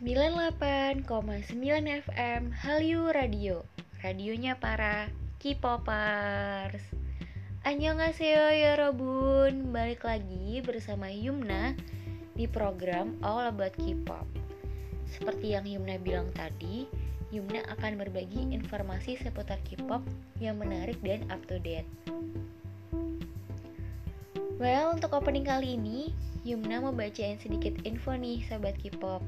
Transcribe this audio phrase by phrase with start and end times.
[0.00, 1.04] 98,9
[2.08, 3.68] FM Hallyu Radio.
[4.00, 6.80] Radionya para K-popers.
[7.60, 11.76] Annyeonghaseyo yorobun Balik lagi bersama Yumna
[12.32, 14.24] Di program All About K-pop.
[15.12, 16.88] Seperti yang Yumna bilang tadi
[17.28, 20.00] Yumna akan berbagi informasi seputar K-pop
[20.40, 21.86] Yang menarik dan up to date.
[24.56, 26.16] Well, untuk opening kali ini
[26.48, 29.20] Yumna mau bacain sedikit info nih sahabat K-pop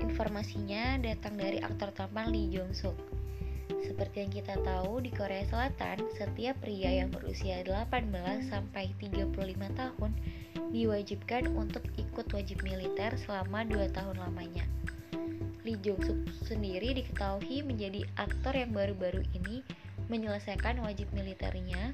[0.00, 2.96] Informasinya datang dari aktor tampan Lee Jong Suk.
[3.84, 8.08] Seperti yang kita tahu, di Korea Selatan, setiap pria yang berusia 18
[8.48, 9.36] sampai 35
[9.76, 10.10] tahun
[10.72, 14.64] diwajibkan untuk ikut wajib militer selama 2 tahun lamanya.
[15.62, 16.18] Lee Jong Suk
[16.48, 19.60] sendiri diketahui menjadi aktor yang baru-baru ini
[20.08, 21.92] menyelesaikan wajib militernya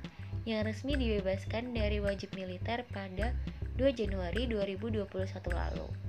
[0.49, 3.35] yang resmi dibebaskan dari wajib militer pada
[3.77, 5.05] 2 Januari 2021
[5.51, 6.08] lalu.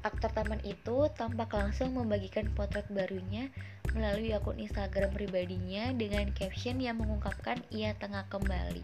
[0.00, 3.52] Aktor taman itu tampak langsung membagikan potret barunya
[3.92, 8.80] melalui akun Instagram pribadinya dengan caption yang mengungkapkan ia tengah kembali.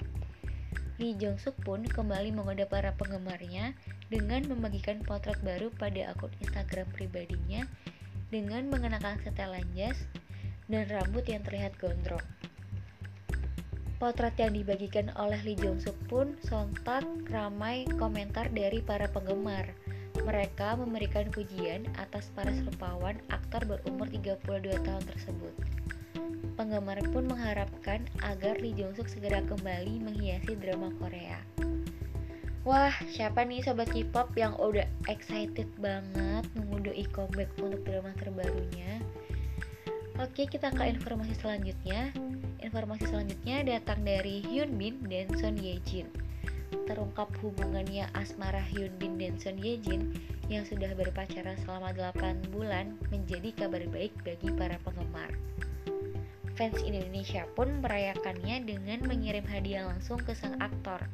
[0.96, 3.76] Lee Jong Suk pun kembali menggoda para penggemarnya
[4.12, 7.64] dengan membagikan potret baru pada akun Instagram pribadinya
[8.28, 9.96] dengan mengenakan setelan jas
[10.68, 12.24] dan rambut yang terlihat gondrong.
[13.96, 19.72] Potret yang dibagikan oleh Lee Jong Suk pun sontak ramai komentar dari para penggemar.
[20.24, 25.54] Mereka memberikan pujian atas para serupawan aktor berumur 32 tahun tersebut.
[26.56, 31.36] Penggemar pun mengharapkan agar Lee Jong Suk segera kembali menghiasi drama Korea.
[32.64, 39.04] Wah, siapa nih sobat K-pop yang udah excited banget nunggu doi comeback untuk drama terbarunya?
[40.16, 42.10] Oke, kita ke informasi selanjutnya.
[42.64, 46.25] Informasi selanjutnya datang dari Hyun Bin dan Son Ye Jin
[46.86, 50.14] terungkap hubungannya asmara Hyun Bin dan Son Ye Jin
[50.46, 55.34] yang sudah berpacaran selama 8 bulan menjadi kabar baik bagi para penggemar.
[56.56, 61.04] Fans Indonesia pun merayakannya dengan mengirim hadiah langsung ke sang aktor.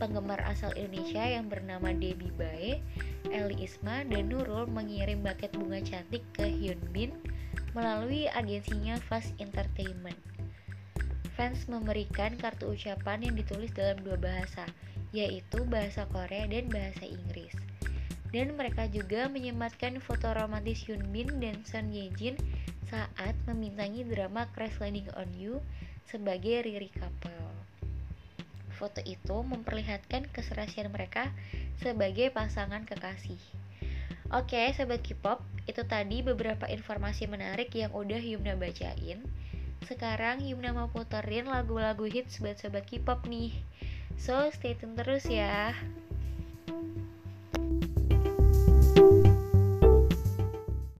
[0.00, 2.80] Penggemar asal Indonesia yang bernama Debbie Bae,
[3.28, 7.12] Eli Isma, dan Nurul mengirim buket bunga cantik ke Hyun Bin
[7.76, 10.16] melalui agensinya Fast Entertainment.
[11.40, 14.68] Fans memberikan kartu ucapan yang ditulis dalam dua bahasa,
[15.16, 17.56] yaitu bahasa Korea dan bahasa Inggris.
[18.28, 22.36] Dan mereka juga menyematkan foto romantis Hyun Bin dan Son Ye Jin
[22.92, 25.64] saat memintangi drama Crash Landing on You
[26.12, 27.48] sebagai Riri couple.
[28.76, 31.32] Foto itu memperlihatkan keserasian mereka
[31.80, 33.40] sebagai pasangan kekasih.
[34.28, 39.24] Oke, sobat K-pop, itu tadi beberapa informasi menarik yang udah Yumna bacain.
[39.88, 43.54] Sekarang Yumna mau puterin lagu-lagu hits buat sobat K-pop nih.
[44.20, 45.72] So, stay tune terus ya.